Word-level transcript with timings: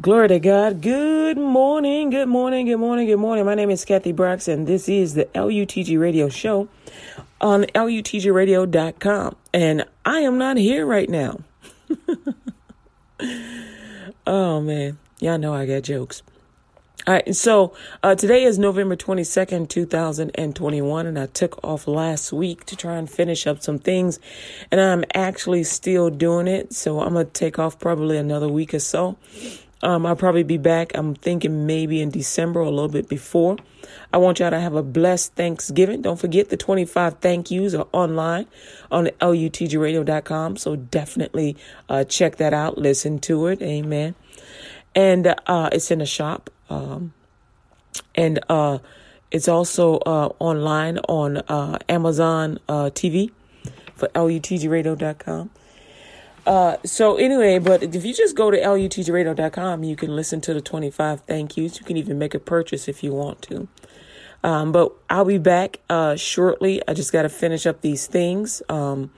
Glory 0.00 0.26
to 0.26 0.40
God. 0.40 0.82
Good 0.82 1.38
morning, 1.38 2.10
good 2.10 2.26
morning, 2.26 2.66
good 2.66 2.78
morning, 2.78 3.06
good 3.06 3.16
morning. 3.16 3.44
My 3.44 3.54
name 3.54 3.70
is 3.70 3.84
Kathy 3.84 4.10
Braxton. 4.10 4.64
This 4.64 4.88
is 4.88 5.14
the 5.14 5.26
LUTG 5.36 6.00
Radio 6.00 6.28
Show 6.28 6.68
on 7.40 7.62
LUTGRadio.com. 7.62 9.36
And 9.52 9.84
I 10.04 10.18
am 10.18 10.36
not 10.36 10.56
here 10.56 10.84
right 10.84 11.08
now. 11.08 11.38
oh, 14.26 14.60
man. 14.60 14.98
Y'all 15.20 15.38
know 15.38 15.54
I 15.54 15.64
got 15.64 15.84
jokes. 15.84 16.24
All 17.06 17.14
right, 17.14 17.36
so 17.36 17.74
uh, 18.02 18.14
today 18.14 18.44
is 18.44 18.58
November 18.58 18.96
22nd, 18.96 19.68
2021, 19.68 21.06
and 21.06 21.18
I 21.18 21.26
took 21.26 21.62
off 21.62 21.86
last 21.86 22.32
week 22.32 22.64
to 22.64 22.76
try 22.76 22.96
and 22.96 23.10
finish 23.10 23.46
up 23.46 23.62
some 23.62 23.78
things, 23.78 24.18
and 24.70 24.80
I'm 24.80 25.04
actually 25.14 25.64
still 25.64 26.08
doing 26.08 26.48
it. 26.48 26.72
So 26.72 27.00
I'm 27.00 27.12
going 27.12 27.26
to 27.26 27.32
take 27.32 27.58
off 27.58 27.78
probably 27.78 28.16
another 28.16 28.48
week 28.48 28.72
or 28.72 28.78
so. 28.78 29.18
Um, 29.82 30.06
I'll 30.06 30.16
probably 30.16 30.42
be 30.42 30.58
back. 30.58 30.92
I'm 30.94 31.14
thinking 31.14 31.66
maybe 31.66 32.00
in 32.00 32.10
December 32.10 32.60
a 32.60 32.70
little 32.70 32.88
bit 32.88 33.08
before. 33.08 33.56
I 34.12 34.18
want 34.18 34.38
y'all 34.38 34.50
to 34.50 34.60
have 34.60 34.74
a 34.74 34.82
blessed 34.82 35.34
Thanksgiving. 35.34 36.02
Don't 36.02 36.18
forget 36.18 36.48
the 36.48 36.56
25 36.56 37.18
thank 37.18 37.50
yous 37.50 37.74
are 37.74 37.86
online 37.92 38.46
on 38.90 39.06
lutgradio.com. 39.20 40.56
So 40.56 40.76
definitely 40.76 41.56
uh, 41.88 42.04
check 42.04 42.36
that 42.36 42.54
out. 42.54 42.78
Listen 42.78 43.18
to 43.20 43.48
it. 43.48 43.60
Amen. 43.60 44.14
And 44.94 45.34
uh, 45.46 45.68
it's 45.72 45.90
in 45.90 45.98
the 45.98 46.06
shop. 46.06 46.48
Um, 46.70 47.12
and 48.14 48.38
uh, 48.48 48.78
it's 49.30 49.48
also 49.48 49.96
uh, 49.98 50.32
online 50.38 50.98
on 51.08 51.38
uh, 51.38 51.78
Amazon 51.88 52.58
uh, 52.68 52.90
TV 52.94 53.32
for 53.94 54.08
lutgradio.com. 54.08 55.50
Uh, 56.46 56.76
so 56.84 57.16
anyway, 57.16 57.58
but 57.58 57.82
if 57.82 58.04
you 58.04 58.12
just 58.12 58.36
go 58.36 58.50
to 58.50 58.58
lutgradio.com, 58.58 59.82
you 59.82 59.96
can 59.96 60.14
listen 60.14 60.40
to 60.42 60.52
the 60.52 60.60
25 60.60 61.22
thank 61.22 61.56
yous. 61.56 61.78
You 61.78 61.86
can 61.86 61.96
even 61.96 62.18
make 62.18 62.34
a 62.34 62.38
purchase 62.38 62.86
if 62.86 63.02
you 63.02 63.12
want 63.12 63.40
to. 63.42 63.68
Um, 64.42 64.72
but 64.72 64.92
I'll 65.08 65.24
be 65.24 65.38
back 65.38 65.80
uh, 65.88 66.16
shortly. 66.16 66.82
I 66.86 66.92
just 66.92 67.12
got 67.12 67.22
to 67.22 67.30
finish 67.30 67.66
up 67.66 67.80
these 67.80 68.06
things. 68.06 68.62
Um, 68.68 69.10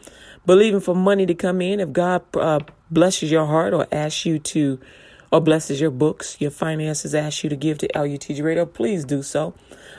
believing 0.47 0.81
for 0.81 0.95
money 0.95 1.27
to 1.27 1.35
come 1.35 1.61
in. 1.61 1.81
If 1.81 1.93
God 1.93 2.23
uh, 2.35 2.61
blesses 2.91 3.31
your 3.31 3.47
heart 3.47 3.75
or 3.75 3.87
asks 3.91 4.25
you 4.25 4.39
to, 4.39 4.79
or 5.33 5.41
blesses 5.41 5.81
your 5.81 5.91
books, 5.91 6.41
your 6.41 6.53
finances, 6.53 7.15
asks 7.15 7.43
you 7.43 7.51
to 7.51 7.57
give 7.57 7.79
to 7.79 7.89
LUTG 7.89 8.43
Radio, 8.43 8.65
please 8.65 9.05
do 9.05 9.25
so. 9.25 9.53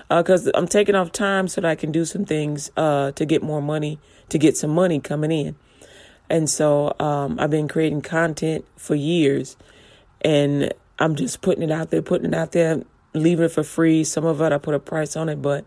Because 0.10 0.48
uh, 0.48 0.52
I'm 0.56 0.68
taking 0.68 0.96
off 0.96 1.12
time 1.12 1.50
so 1.50 1.60
that 1.60 1.70
I 1.70 1.76
can 1.76 1.92
do 1.92 2.06
some 2.06 2.24
things 2.24 2.72
uh, 2.78 3.12
to 3.12 3.26
get 3.26 3.44
more 3.44 3.62
money, 3.62 4.00
to 4.30 4.38
get 4.38 4.56
some 4.56 4.72
money 4.72 5.02
coming 5.02 5.32
in. 5.32 5.58
And 6.30 6.50
so 6.50 6.96
um, 7.00 7.40
I've 7.40 7.50
been 7.50 7.68
creating 7.68 8.02
content 8.02 8.66
for 8.76 8.96
years 8.96 9.56
and 10.22 10.74
I'm 11.00 11.16
just 11.16 11.42
putting 11.42 11.64
it 11.64 11.72
out 11.72 11.90
there, 11.90 12.02
putting 12.02 12.28
it 12.28 12.34
out 12.34 12.52
there, 12.52 12.84
leaving 13.14 13.46
it 13.46 13.52
for 13.52 13.64
free. 13.64 14.04
Some 14.04 14.26
of 14.26 14.42
it 14.42 14.52
I 14.52 14.58
put 14.58 14.74
a 14.74 14.80
price 14.80 15.16
on 15.16 15.30
it, 15.30 15.42
but 15.42 15.66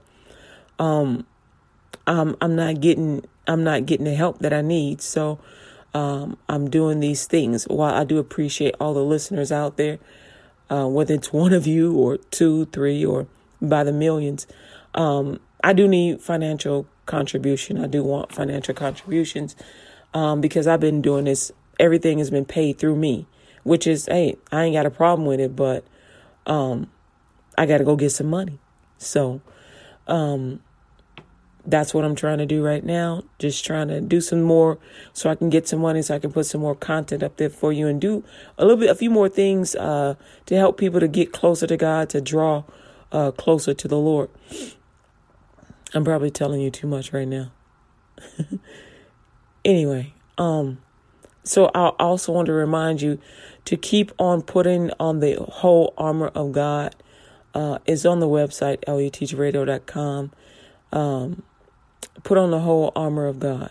um, 0.78 1.26
I'm 2.06 2.36
I'm 2.40 2.56
not 2.56 2.80
getting 2.80 3.24
I'm 3.46 3.64
not 3.64 3.86
getting 3.86 4.04
the 4.04 4.14
help 4.14 4.40
that 4.40 4.52
I 4.52 4.60
need. 4.60 5.00
So 5.00 5.38
um, 5.94 6.36
I'm 6.48 6.68
doing 6.68 7.00
these 7.00 7.26
things. 7.26 7.64
While 7.64 7.94
I 7.94 8.04
do 8.04 8.18
appreciate 8.18 8.74
all 8.80 8.94
the 8.94 9.04
listeners 9.04 9.50
out 9.50 9.76
there, 9.76 9.98
uh, 10.68 10.86
whether 10.86 11.14
it's 11.14 11.32
one 11.32 11.52
of 11.52 11.66
you 11.66 11.96
or 11.96 12.16
two, 12.16 12.66
three, 12.66 13.04
or 13.04 13.26
by 13.60 13.84
the 13.84 13.92
millions, 13.92 14.46
um, 14.94 15.40
I 15.62 15.72
do 15.72 15.88
need 15.88 16.20
financial 16.20 16.86
contribution. 17.06 17.82
I 17.82 17.86
do 17.86 18.02
want 18.02 18.32
financial 18.32 18.74
contributions 18.74 19.56
um, 20.14 20.40
because 20.40 20.66
I've 20.66 20.80
been 20.80 21.02
doing 21.02 21.24
this. 21.24 21.52
Everything 21.78 22.18
has 22.18 22.30
been 22.30 22.44
paid 22.44 22.78
through 22.78 22.96
me, 22.96 23.26
which 23.62 23.86
is, 23.86 24.06
hey, 24.06 24.36
I 24.52 24.64
ain't 24.64 24.74
got 24.74 24.86
a 24.86 24.90
problem 24.90 25.26
with 25.26 25.40
it, 25.40 25.56
but 25.56 25.84
um, 26.46 26.90
I 27.56 27.66
got 27.66 27.78
to 27.78 27.84
go 27.84 27.96
get 27.96 28.10
some 28.10 28.28
money. 28.28 28.58
So 28.98 29.40
um, 30.06 30.60
that's 31.64 31.94
what 31.94 32.04
I'm 32.04 32.14
trying 32.14 32.38
to 32.38 32.46
do 32.46 32.64
right 32.64 32.84
now. 32.84 33.22
Just 33.38 33.64
trying 33.64 33.88
to 33.88 34.00
do 34.00 34.20
some 34.20 34.42
more 34.42 34.78
so 35.12 35.30
I 35.30 35.34
can 35.34 35.50
get 35.50 35.68
some 35.68 35.80
money 35.80 36.02
so 36.02 36.14
I 36.14 36.18
can 36.18 36.32
put 36.32 36.46
some 36.46 36.60
more 36.60 36.74
content 36.74 37.22
up 37.22 37.36
there 37.36 37.50
for 37.50 37.72
you 37.72 37.86
and 37.86 38.00
do 38.00 38.24
a 38.58 38.64
little 38.64 38.78
bit, 38.78 38.90
a 38.90 38.94
few 38.94 39.10
more 39.10 39.28
things 39.28 39.74
uh, 39.74 40.14
to 40.46 40.56
help 40.56 40.78
people 40.78 41.00
to 41.00 41.08
get 41.08 41.32
closer 41.32 41.66
to 41.66 41.76
God, 41.76 42.08
to 42.10 42.20
draw 42.20 42.64
uh, 43.12 43.30
closer 43.32 43.74
to 43.74 43.88
the 43.88 43.98
Lord. 43.98 44.30
I'm 45.94 46.04
probably 46.04 46.30
telling 46.30 46.60
you 46.60 46.70
too 46.70 46.86
much 46.86 47.12
right 47.12 47.28
now. 47.28 47.50
Anyway, 49.64 50.12
um, 50.38 50.78
so 51.44 51.70
I 51.74 51.88
also 51.98 52.32
want 52.32 52.46
to 52.46 52.52
remind 52.52 53.02
you 53.02 53.18
to 53.66 53.76
keep 53.76 54.12
on 54.18 54.42
putting 54.42 54.90
on 54.98 55.20
the 55.20 55.36
whole 55.36 55.94
armor 55.98 56.28
of 56.28 56.52
God. 56.52 56.94
Uh, 57.52 57.78
is 57.84 58.06
on 58.06 58.20
the 58.20 58.28
website 58.28 58.78
lutgradio.com. 58.84 60.30
Um, 60.92 61.42
put 62.22 62.38
on 62.38 62.52
the 62.52 62.60
whole 62.60 62.92
armor 62.94 63.26
of 63.26 63.40
God 63.40 63.70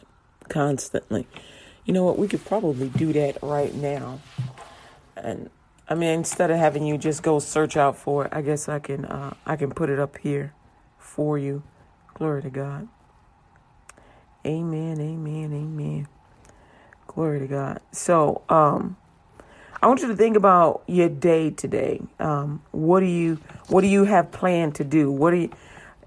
constantly. 0.50 1.28
You 1.86 1.94
know 1.94 2.04
what? 2.04 2.18
We 2.18 2.28
could 2.28 2.44
probably 2.46 2.90
do 2.90 3.14
that 3.14 3.42
right 3.42 3.74
now. 3.74 4.20
And 5.16 5.50
I 5.88 5.96
mean, 5.96 6.10
instead 6.10 6.52
of 6.52 6.58
having 6.58 6.86
you 6.86 6.98
just 6.98 7.24
go 7.24 7.40
search 7.40 7.78
out 7.78 7.98
for 7.98 8.26
it, 8.26 8.34
I 8.34 8.42
guess 8.42 8.70
I 8.70 8.80
can 8.80 9.06
uh, 9.06 9.34
I 9.46 9.56
can 9.56 9.72
put 9.72 9.90
it 9.90 10.00
up 10.00 10.18
here 10.18 10.54
for 10.98 11.38
you. 11.38 11.64
Glory 12.14 12.42
to 12.44 12.50
God. 12.50 12.88
Amen. 14.46 14.89
Glory 17.20 17.42
to 17.42 17.48
God. 17.48 17.82
So, 17.92 18.44
um, 18.48 18.96
I 19.82 19.88
want 19.88 20.00
you 20.00 20.08
to 20.08 20.16
think 20.16 20.38
about 20.38 20.84
your 20.88 21.10
day 21.10 21.50
today. 21.50 22.00
Um, 22.18 22.64
what 22.72 23.02
do 23.02 23.08
you 23.08 23.40
what 23.68 23.82
do 23.82 23.88
you 23.88 24.06
have 24.06 24.32
planned 24.32 24.76
to 24.76 24.86
do? 24.86 25.12
What 25.12 25.32
do 25.32 25.38
you 25.40 25.50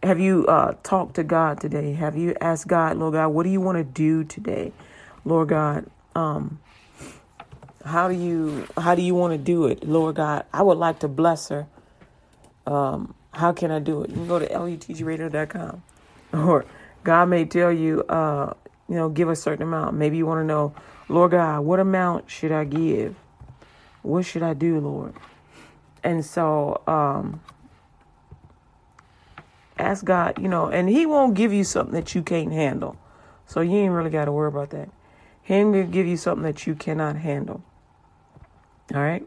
have 0.03 0.19
you 0.19 0.47
uh, 0.47 0.75
talked 0.83 1.17
to 1.17 1.22
God 1.22 1.61
today? 1.61 1.93
Have 1.93 2.17
you 2.17 2.34
asked 2.41 2.67
God, 2.67 2.97
Lord 2.97 3.12
God, 3.12 3.28
what 3.28 3.43
do 3.43 3.51
you 3.51 3.61
want 3.61 3.77
to 3.77 3.84
do 3.84 4.25
today? 4.25 4.72
Lord 5.27 5.51
God, 5.51 5.84
um, 6.15 6.59
how 7.84 8.09
do 8.09 8.15
you 8.15 8.67
how 8.78 8.95
do 8.95 9.03
you 9.03 9.15
want 9.15 9.34
to 9.34 9.39
do 9.39 9.67
it? 9.67 9.87
Lord 9.87 10.17
God, 10.17 10.47
I 10.51 10.62
would 10.62 10.78
like 10.78 11.01
to 11.01 11.09
bless 11.09 11.51
her. 11.51 11.67
Um, 12.67 13.15
how 13.34 13.53
can 13.53 13.71
I 13.71 13.81
do 13.81 14.03
it? 14.03 14.09
You 14.09 14.17
can 14.17 14.28
go 14.28 14.39
to 14.39 14.49
lutgradio.com 14.49 15.83
or 16.33 16.65
God 17.05 17.28
may 17.28 17.45
tell 17.45 17.71
you, 17.71 18.03
uh, 18.05 18.55
you 18.88 18.94
know, 18.94 19.09
give 19.09 19.28
a 19.28 19.37
certain 19.37 19.62
amount. 19.62 19.97
Maybe 19.97 20.16
you 20.16 20.26
want 20.26 20.41
to 20.41 20.44
know, 20.44 20.75
Lord 21.09 21.32
God, 21.32 21.60
what 21.60 21.81
amount 21.81 22.31
should 22.31 22.53
I 22.53 22.65
give? 22.65 23.16
What 24.03 24.25
should 24.25 24.43
I 24.43 24.54
do, 24.54 24.81
Lord? 24.81 25.15
And 26.03 26.25
so, 26.25 26.82
um, 26.87 27.41
ask 29.78 30.04
God, 30.04 30.41
you 30.41 30.48
know, 30.48 30.66
and 30.66 30.88
He 30.88 31.06
won't 31.06 31.34
give 31.34 31.53
you 31.53 31.65
something 31.65 31.94
that 31.94 32.15
you 32.15 32.22
can't 32.22 32.53
handle. 32.53 32.97
So 33.47 33.60
you 33.60 33.76
ain't 33.76 33.92
really 33.92 34.10
got 34.10 34.26
to 34.26 34.32
worry 34.32 34.48
about 34.48 34.71
that. 34.71 34.88
He 35.42 35.54
ain't 35.54 35.72
gonna 35.72 35.84
give 35.84 36.06
you 36.06 36.16
something 36.16 36.44
that 36.44 36.66
you 36.66 36.75
cannot 36.75 37.16
handle. 37.16 37.62
All 38.94 39.00
right. 39.00 39.26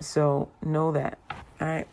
So 0.00 0.48
know 0.64 0.92
that. 0.92 1.18
All 1.60 1.66
right. 1.66 1.88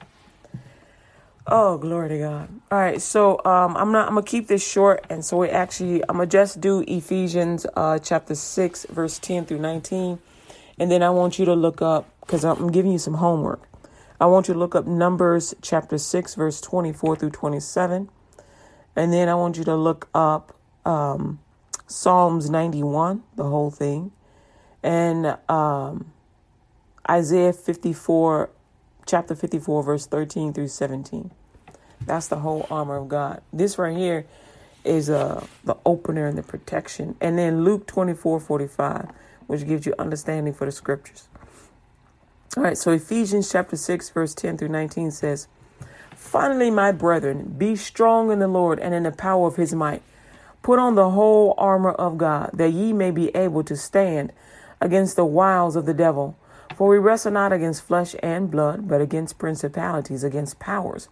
Oh, 1.46 1.78
glory 1.78 2.08
to 2.10 2.20
God. 2.20 2.50
All 2.72 2.80
right, 2.80 3.02
so 3.02 3.34
um, 3.44 3.76
I'm 3.76 3.92
not. 3.92 4.08
I'm 4.08 4.14
gonna 4.14 4.26
keep 4.26 4.48
this 4.48 4.66
short, 4.66 5.06
and 5.10 5.26
so 5.26 5.38
we 5.38 5.50
actually, 5.50 6.02
I'm 6.04 6.16
gonna 6.16 6.26
just 6.26 6.62
do 6.62 6.86
Ephesians 6.88 7.66
uh, 7.76 8.00
chapter 8.00 8.34
six, 8.34 8.86
verse 8.90 9.20
ten 9.20 9.46
through 9.46 9.60
nineteen, 9.60 10.20
and 10.80 10.90
then 10.90 11.04
I 11.04 11.10
want 11.10 11.38
you 11.40 11.46
to 11.46 11.54
look 11.54 11.82
up 11.82 12.10
because 12.22 12.46
I'm 12.46 12.72
giving 12.72 12.94
you 12.94 12.98
some 12.98 13.16
homework. 13.16 13.62
I 14.22 14.26
want 14.28 14.48
you 14.48 14.54
to 14.54 14.60
look 14.60 14.74
up 14.74 14.88
Numbers 14.88 15.54
chapter 15.62 15.98
six, 15.98 16.34
verse 16.36 16.62
twenty-four 16.62 17.18
through 17.18 17.32
twenty-seven, 17.32 18.10
and 18.96 19.12
then 19.12 19.28
I 19.28 19.36
want 19.36 19.58
you 19.58 19.66
to 19.66 19.76
look 19.76 20.08
up 20.16 20.58
um, 20.86 21.40
Psalms 21.88 22.50
ninety-one, 22.50 23.22
the 23.36 23.44
whole 23.44 23.70
thing, 23.70 24.14
and 24.82 25.38
um, 25.50 26.14
Isaiah 27.10 27.52
fifty-four 27.52 28.50
chapter 29.06 29.36
54, 29.36 29.84
verse 29.84 30.06
13 30.06 30.54
through 30.54 30.68
17. 30.68 31.32
That's 32.06 32.28
the 32.28 32.40
whole 32.40 32.68
armor 32.70 32.98
of 32.98 33.08
God. 33.08 33.42
This 33.52 33.78
right 33.78 33.96
here 33.96 34.26
is 34.84 35.10
uh, 35.10 35.46
the 35.64 35.78
opener 35.86 36.28
and 36.28 36.38
the 36.38 36.44
protection. 36.44 37.16
And 37.22 37.38
then 37.38 37.64
Luke 37.64 37.88
24, 37.88 38.40
45, 38.40 39.10
which 39.48 39.66
gives 39.66 39.86
you 39.86 39.94
understanding 39.98 40.54
for 40.54 40.66
the 40.66 40.72
scriptures. 40.72 41.28
All 42.56 42.64
right, 42.64 42.78
so 42.78 42.92
Ephesians 42.92 43.52
chapter 43.52 43.76
6, 43.76 44.10
verse 44.12 44.36
10 44.36 44.58
through 44.58 44.70
19 44.70 45.12
says, 45.12 45.48
Finally, 46.16 46.70
my 46.70 46.92
brethren, 46.92 47.56
be 47.58 47.76
strong 47.76 48.32
in 48.32 48.40
the 48.40 48.48
Lord 48.48 48.80
and 48.80 48.94
in 48.94 49.04
the 49.04 49.12
power 49.12 49.48
of 49.48 49.56
his 49.56 49.74
might. 49.74 50.04
Put 50.62 50.80
on 50.80 50.96
the 50.96 51.10
whole 51.10 51.56
armor 51.58 51.92
of 51.92 52.18
God, 52.18 52.52
that 52.54 52.72
ye 52.72 52.94
may 52.94 53.12
be 53.12 53.36
able 53.36 53.64
to 53.66 53.76
stand 53.76 54.32
against 54.80 55.16
the 55.16 55.26
wiles 55.26 55.76
of 55.76 55.86
the 55.86 55.94
devil. 55.94 56.38
For 56.76 56.88
we 56.88 56.98
wrestle 56.98 57.32
not 57.32 57.54
against 57.54 57.84
flesh 57.84 58.16
and 58.24 58.50
blood, 58.50 58.88
but 58.88 59.00
against 59.00 59.38
principalities, 59.38 60.24
against 60.24 60.60
powers, 60.60 61.08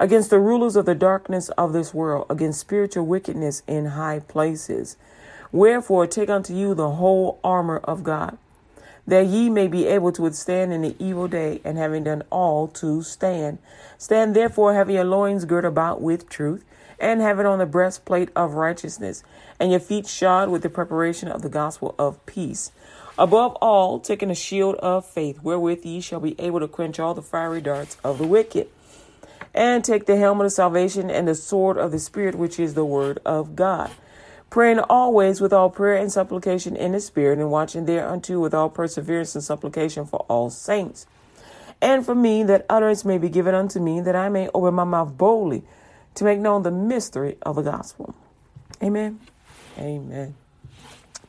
against 0.00 0.30
the 0.30 0.40
rulers 0.40 0.74
of 0.74 0.86
the 0.86 0.94
darkness 0.94 1.50
of 1.50 1.72
this 1.72 1.94
world, 1.94 2.26
against 2.28 2.60
spiritual 2.60 3.06
wickedness 3.06 3.62
in 3.66 3.86
high 3.86 4.18
places. 4.20 4.96
Wherefore, 5.52 6.06
take 6.06 6.28
unto 6.28 6.52
you 6.52 6.74
the 6.74 6.90
whole 6.92 7.38
armor 7.44 7.78
of 7.78 8.02
God, 8.02 8.38
that 9.06 9.26
ye 9.26 9.48
may 9.48 9.68
be 9.68 9.86
able 9.86 10.12
to 10.12 10.22
withstand 10.22 10.72
in 10.72 10.82
the 10.82 10.96
evil 10.98 11.28
day, 11.28 11.60
and 11.64 11.78
having 11.78 12.04
done 12.04 12.22
all 12.30 12.66
to 12.68 13.02
stand. 13.02 13.58
Stand 13.96 14.34
therefore, 14.34 14.74
having 14.74 14.96
your 14.96 15.04
loins 15.04 15.44
girt 15.44 15.64
about 15.64 16.00
with 16.00 16.28
truth, 16.28 16.64
and 17.00 17.20
having 17.20 17.46
on 17.46 17.60
the 17.60 17.66
breastplate 17.66 18.30
of 18.34 18.54
righteousness, 18.54 19.22
and 19.60 19.70
your 19.70 19.80
feet 19.80 20.06
shod 20.06 20.48
with 20.48 20.62
the 20.62 20.68
preparation 20.68 21.28
of 21.28 21.42
the 21.42 21.48
gospel 21.48 21.94
of 21.98 22.24
peace. 22.26 22.72
Above 23.18 23.56
all, 23.56 23.98
taking 23.98 24.30
a 24.30 24.34
shield 24.34 24.76
of 24.76 25.04
faith, 25.04 25.42
wherewith 25.42 25.84
ye 25.84 26.00
shall 26.00 26.20
be 26.20 26.40
able 26.40 26.60
to 26.60 26.68
quench 26.68 26.98
all 26.98 27.14
the 27.14 27.22
fiery 27.22 27.60
darts 27.60 27.96
of 28.02 28.18
the 28.18 28.26
wicked. 28.26 28.68
And 29.52 29.84
take 29.84 30.06
the 30.06 30.16
helmet 30.16 30.46
of 30.46 30.52
salvation 30.52 31.10
and 31.10 31.26
the 31.26 31.34
sword 31.34 31.78
of 31.78 31.90
the 31.90 31.98
Spirit, 31.98 32.36
which 32.36 32.60
is 32.60 32.74
the 32.74 32.84
word 32.84 33.18
of 33.26 33.56
God 33.56 33.90
praying 34.50 34.78
always 34.78 35.40
with 35.40 35.52
all 35.52 35.70
prayer 35.70 35.96
and 35.96 36.10
supplication 36.10 36.76
in 36.76 36.92
the 36.92 37.00
Spirit, 37.00 37.38
and 37.38 37.50
watching 37.50 37.84
thereunto 37.84 38.40
with 38.40 38.54
all 38.54 38.70
perseverance 38.70 39.34
and 39.34 39.44
supplication 39.44 40.06
for 40.06 40.20
all 40.28 40.50
saints. 40.50 41.06
And 41.80 42.04
for 42.04 42.14
me, 42.14 42.42
that 42.44 42.66
utterance 42.68 43.04
may 43.04 43.18
be 43.18 43.28
given 43.28 43.54
unto 43.54 43.78
me, 43.78 44.00
that 44.00 44.16
I 44.16 44.28
may 44.28 44.48
open 44.54 44.74
my 44.74 44.84
mouth 44.84 45.16
boldly 45.16 45.62
to 46.14 46.24
make 46.24 46.38
known 46.38 46.62
the 46.62 46.70
mystery 46.70 47.36
of 47.42 47.56
the 47.56 47.62
gospel. 47.62 48.14
Amen. 48.82 49.20
Amen. 49.78 50.34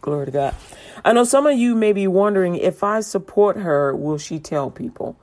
Glory 0.02 0.28
to 0.28 0.32
God. 0.32 0.56
I 1.04 1.14
know 1.14 1.24
some 1.24 1.46
of 1.46 1.58
you 1.58 1.76
may 1.76 1.94
be 1.94 2.08
wondering 2.08 2.56
if 2.56 2.84
I 2.84 3.02
support 3.02 3.58
her, 3.58 3.96
will 3.96 4.18
she 4.18 4.40
tell 4.40 4.70
people? 4.70 5.18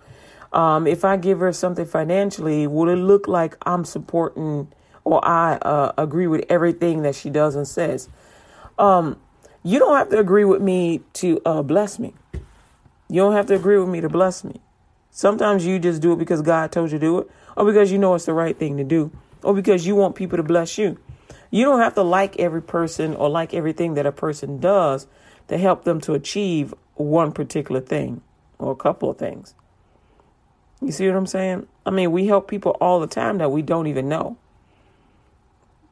Um, 0.52 0.86
if 0.86 1.04
I 1.04 1.16
give 1.16 1.40
her 1.40 1.52
something 1.52 1.84
financially, 1.84 2.66
will 2.66 2.88
it 2.88 2.96
look 2.96 3.28
like 3.28 3.56
I'm 3.66 3.84
supporting 3.84 4.68
or 5.06 5.26
I 5.26 5.54
uh, 5.62 5.92
agree 5.96 6.26
with 6.26 6.44
everything 6.48 7.02
that 7.02 7.14
she 7.14 7.30
does 7.30 7.54
and 7.54 7.66
says. 7.66 8.08
Um, 8.76 9.18
you 9.62 9.78
don't 9.78 9.96
have 9.96 10.08
to 10.10 10.18
agree 10.18 10.44
with 10.44 10.60
me 10.60 11.00
to 11.14 11.40
uh, 11.46 11.62
bless 11.62 12.00
me. 12.00 12.12
You 13.08 13.20
don't 13.20 13.34
have 13.34 13.46
to 13.46 13.54
agree 13.54 13.78
with 13.78 13.88
me 13.88 14.00
to 14.00 14.08
bless 14.08 14.42
me. 14.42 14.60
Sometimes 15.12 15.64
you 15.64 15.78
just 15.78 16.02
do 16.02 16.12
it 16.12 16.18
because 16.18 16.42
God 16.42 16.72
told 16.72 16.90
you 16.90 16.98
to 16.98 17.06
do 17.06 17.18
it, 17.20 17.30
or 17.56 17.64
because 17.64 17.92
you 17.92 17.98
know 17.98 18.14
it's 18.14 18.26
the 18.26 18.32
right 18.32 18.58
thing 18.58 18.76
to 18.78 18.84
do, 18.84 19.12
or 19.44 19.54
because 19.54 19.86
you 19.86 19.94
want 19.94 20.16
people 20.16 20.36
to 20.36 20.42
bless 20.42 20.76
you. 20.76 20.98
You 21.50 21.64
don't 21.64 21.80
have 21.80 21.94
to 21.94 22.02
like 22.02 22.38
every 22.38 22.62
person 22.62 23.14
or 23.14 23.28
like 23.28 23.54
everything 23.54 23.94
that 23.94 24.06
a 24.06 24.12
person 24.12 24.58
does 24.58 25.06
to 25.48 25.58
help 25.58 25.84
them 25.84 26.00
to 26.02 26.14
achieve 26.14 26.74
one 26.94 27.32
particular 27.32 27.80
thing 27.80 28.22
or 28.58 28.72
a 28.72 28.76
couple 28.76 29.10
of 29.10 29.18
things. 29.18 29.54
You 30.80 30.92
see 30.92 31.06
what 31.06 31.16
I'm 31.16 31.26
saying? 31.26 31.66
I 31.84 31.90
mean, 31.90 32.12
we 32.12 32.26
help 32.26 32.48
people 32.48 32.72
all 32.80 33.00
the 33.00 33.06
time 33.06 33.38
that 33.38 33.50
we 33.50 33.62
don't 33.62 33.86
even 33.86 34.08
know. 34.08 34.36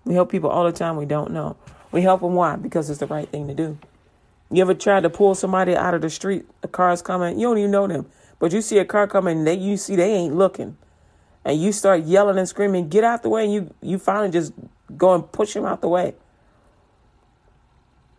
We 0.05 0.15
help 0.15 0.31
people 0.31 0.51
all 0.51 0.65
the 0.65 0.73
time 0.73 0.97
we 0.97 1.07
don't 1.07 1.31
know. 1.31 1.57
We 1.91 2.03
help 2.03 2.21
them 2.21 2.35
why? 2.35 2.57
Because 2.57 2.91
it's 2.91 3.01
the 3.01 3.07
right 3.07 3.29
thing 3.29 3.49
to 3.49 3.55
do. 3.55 3.79
You 4.51 4.61
ever 4.61 4.75
tried 4.75 5.03
to 5.05 5.11
pull 5.11 5.35
somebody 5.35 5.75
out 5.75 5.95
of 5.95 6.03
the 6.03 6.11
street? 6.11 6.45
A 6.63 6.69
car's 6.69 7.01
coming, 7.01 7.39
you 7.39 7.49
don't 7.49 7.59
even 7.59 7.71
know 7.71 7.87
them, 7.87 8.07
but 8.39 8.53
you 8.53 8.61
see 8.61 8.79
a 8.79 8.85
car 8.85 9.07
coming, 9.07 9.45
they 9.45 9.55
you 9.55 9.77
see 9.77 9.97
they 9.97 10.13
ain't 10.13 10.35
looking, 10.35 10.77
and 11.45 11.61
you 11.61 11.73
start 11.73 12.03
yelling 12.03 12.39
and 12.39 12.49
screaming, 12.49 12.89
"Get 12.89 13.05
out 13.05 13.23
the 13.23 13.31
way!" 13.31 13.45
And 13.45 13.53
you 13.53 13.75
you 13.81 13.99
finally 13.99 14.31
just 14.31 14.53
go 14.97 15.15
and 15.15 15.31
push 15.31 15.55
him 15.55 15.65
out 15.65 15.81
the 15.81 15.89
way. 15.89 16.15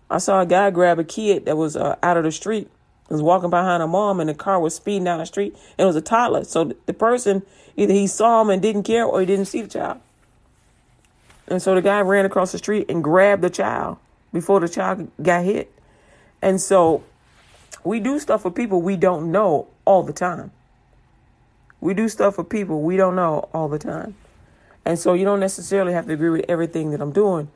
I 0.10 0.20
saw 0.20 0.42
a 0.42 0.46
guy 0.46 0.70
grab 0.70 1.00
a 1.00 1.04
kid 1.04 1.46
that 1.46 1.58
was 1.58 1.76
uh, 1.76 1.96
out 2.04 2.18
of 2.18 2.24
the 2.24 2.32
street, 2.32 2.70
was 3.10 3.22
walking 3.22 3.50
behind 3.50 3.82
a 3.82 3.88
mom, 3.88 4.20
and 4.20 4.30
the 4.30 4.34
car 4.34 4.60
was 4.60 4.76
speeding 4.76 5.06
down 5.06 5.20
the 5.20 5.26
street, 5.26 5.54
and 5.78 5.86
it 5.86 5.86
was 5.86 5.96
a 5.96 6.02
toddler. 6.02 6.44
So 6.44 6.74
the 6.86 6.94
person 6.94 7.44
either 7.76 7.94
he 7.94 8.08
saw 8.08 8.42
him 8.42 8.50
and 8.50 8.62
didn't 8.62 8.84
care, 8.84 9.04
or 9.04 9.20
he 9.20 9.26
didn't 9.26 9.46
see 9.46 9.62
the 9.62 9.68
child. 9.68 10.00
And 11.48 11.62
so 11.62 11.76
the 11.76 11.82
guy 11.82 12.02
ran 12.02 12.26
across 12.26 12.52
the 12.52 12.58
street 12.58 12.90
and 12.90 13.04
grabbed 13.04 13.42
the 13.42 13.50
child 13.50 13.98
before 14.34 14.60
the 14.60 14.70
child 14.70 15.10
got 15.22 15.44
hit. 15.44 15.72
And 16.42 16.60
so 16.60 17.04
we 17.84 18.00
do 18.00 18.20
stuff 18.20 18.42
for 18.42 18.52
people 18.52 18.82
we 18.82 18.96
don't 18.96 19.32
know 19.32 19.68
all 19.86 20.04
the 20.04 20.14
time. 20.14 20.52
We 21.82 21.94
do 21.94 22.10
stuff 22.10 22.36
for 22.36 22.44
people 22.44 22.82
we 22.82 22.98
don't 22.98 23.16
know 23.16 23.50
all 23.54 23.68
the 23.68 23.80
time. 23.80 24.16
And 24.86 25.00
so 25.00 25.14
you 25.14 25.26
don't 25.26 25.40
necessarily 25.40 25.94
have 25.94 26.06
to 26.06 26.14
agree 26.14 26.30
with 26.30 26.46
everything 26.48 26.92
that 26.92 27.02
I'm 27.02 27.12
doing. 27.12 27.50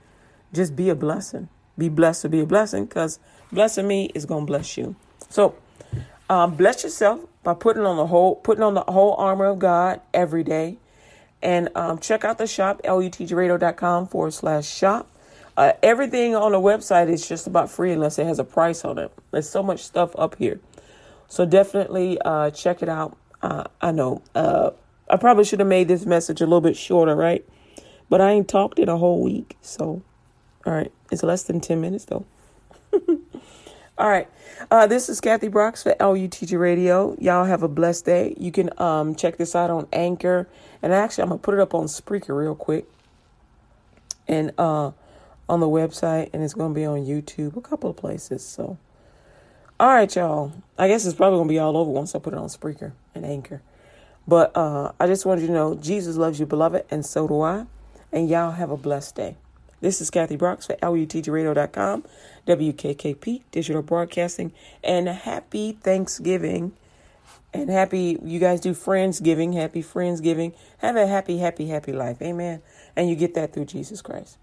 Just 0.51 0.75
be 0.75 0.89
a 0.89 0.95
blessing. 0.95 1.47
Be 1.77 1.87
blessed 1.87 2.23
to 2.23 2.29
be 2.29 2.41
a 2.41 2.45
blessing 2.45 2.85
because 2.85 3.19
blessing 3.51 3.87
me 3.87 4.11
is 4.15 4.25
going 4.25 4.45
to 4.45 4.47
bless 4.47 4.77
you. 4.77 4.95
So 5.29 5.55
um, 6.29 6.55
bless 6.55 6.83
yourself 6.83 7.21
by 7.43 7.53
putting 7.53 7.85
on 7.85 7.97
the 7.97 8.07
whole 8.07 8.35
putting 8.35 8.63
on 8.63 8.73
the 8.73 8.83
whole 8.87 9.13
armor 9.15 9.45
of 9.45 9.59
God 9.59 10.01
every 10.13 10.43
day. 10.43 10.77
And 11.41 11.69
um, 11.75 11.99
check 11.99 12.25
out 12.25 12.37
the 12.37 12.47
shop, 12.47 12.81
lutgradio.com 12.83 14.07
forward 14.07 14.33
slash 14.33 14.67
shop. 14.67 15.07
Uh, 15.55 15.73
everything 15.83 16.35
on 16.35 16.51
the 16.51 16.59
website 16.59 17.09
is 17.09 17.27
just 17.27 17.47
about 17.47 17.69
free 17.69 17.91
unless 17.91 18.19
it 18.19 18.25
has 18.25 18.39
a 18.39 18.43
price 18.43 18.83
on 18.83 18.97
it. 18.97 19.11
There's 19.31 19.49
so 19.49 19.63
much 19.63 19.83
stuff 19.83 20.11
up 20.17 20.35
here. 20.35 20.59
So 21.27 21.45
definitely 21.45 22.19
uh, 22.21 22.51
check 22.51 22.81
it 22.81 22.89
out. 22.89 23.17
Uh, 23.41 23.65
I 23.81 23.91
know 23.91 24.21
uh, 24.35 24.71
I 25.09 25.17
probably 25.17 25.43
should 25.43 25.59
have 25.59 25.67
made 25.67 25.87
this 25.87 26.05
message 26.05 26.41
a 26.41 26.45
little 26.45 26.61
bit 26.61 26.77
shorter, 26.77 27.15
right? 27.15 27.45
But 28.09 28.21
I 28.21 28.31
ain't 28.31 28.47
talked 28.47 28.79
in 28.79 28.89
a 28.89 28.97
whole 28.97 29.21
week. 29.21 29.57
So, 29.61 30.01
all 30.65 30.73
right. 30.73 30.91
It's 31.11 31.23
less 31.23 31.43
than 31.43 31.59
10 31.59 31.81
minutes, 31.81 32.05
though. 32.05 32.25
All 33.97 34.09
right. 34.09 34.29
Uh, 34.71 34.87
this 34.87 35.09
is 35.09 35.19
Kathy 35.19 35.49
Brooks 35.49 35.83
for 35.83 35.93
LUTG 35.99 36.57
Radio. 36.57 37.17
Y'all 37.19 37.43
have 37.43 37.63
a 37.63 37.67
blessed 37.67 38.05
day. 38.05 38.33
You 38.37 38.51
can 38.51 38.69
um, 38.79 39.13
check 39.13 39.37
this 39.37 39.55
out 39.55 39.69
on 39.69 39.87
Anchor. 39.91 40.47
And 40.81 40.93
actually, 40.93 41.23
I'm 41.23 41.29
going 41.29 41.39
to 41.39 41.43
put 41.43 41.53
it 41.53 41.59
up 41.59 41.73
on 41.73 41.85
Spreaker 41.87 42.37
real 42.37 42.55
quick. 42.55 42.85
And 44.27 44.53
uh, 44.57 44.91
on 45.49 45.59
the 45.59 45.67
website. 45.67 46.29
And 46.31 46.43
it's 46.43 46.53
going 46.53 46.73
to 46.73 46.75
be 46.75 46.85
on 46.85 46.99
YouTube, 46.99 47.57
a 47.57 47.61
couple 47.61 47.89
of 47.89 47.97
places. 47.97 48.45
So, 48.45 48.77
all 49.79 49.89
right, 49.89 50.15
y'all. 50.15 50.53
I 50.77 50.87
guess 50.87 51.05
it's 51.05 51.15
probably 51.15 51.37
going 51.37 51.47
to 51.49 51.53
be 51.53 51.59
all 51.59 51.75
over 51.75 51.91
once 51.91 52.15
I 52.15 52.19
put 52.19 52.33
it 52.33 52.39
on 52.39 52.47
Spreaker 52.47 52.93
and 53.13 53.25
Anchor. 53.25 53.61
But 54.29 54.55
uh, 54.55 54.91
I 54.99 55.07
just 55.07 55.25
wanted 55.25 55.41
you 55.41 55.47
to 55.47 55.53
know 55.53 55.73
Jesus 55.73 56.15
loves 56.15 56.39
you, 56.39 56.45
beloved, 56.45 56.85
and 56.91 57.03
so 57.03 57.27
do 57.27 57.41
I. 57.41 57.65
And 58.11 58.29
y'all 58.29 58.51
have 58.51 58.69
a 58.69 58.77
blessed 58.77 59.15
day. 59.15 59.37
This 59.81 60.01
is 60.01 60.11
Kathy 60.11 60.35
Brooks 60.35 60.67
for 60.67 60.75
LUTGRadio.com, 60.75 62.05
WKKP 62.45 63.41
Digital 63.49 63.81
Broadcasting, 63.81 64.53
and 64.83 65.07
happy 65.07 65.71
Thanksgiving. 65.71 66.73
And 67.55 67.71
happy, 67.71 68.19
you 68.23 68.39
guys 68.39 68.61
do 68.61 68.73
Friendsgiving, 68.73 69.55
happy 69.55 69.81
Friendsgiving. 69.81 70.53
Have 70.77 70.95
a 70.95 71.07
happy, 71.07 71.39
happy, 71.39 71.65
happy 71.65 71.91
life. 71.91 72.21
Amen. 72.21 72.61
And 72.95 73.09
you 73.09 73.15
get 73.15 73.33
that 73.33 73.51
through 73.51 73.65
Jesus 73.65 74.03
Christ. 74.03 74.37